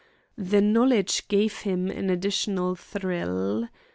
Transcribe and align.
The 0.39 0.61
knowledge 0.61 1.27
gave 1.27 1.59
him 1.59 1.91
an 1.91 2.09
additional 2.09 2.73
thrill. 2.73 3.69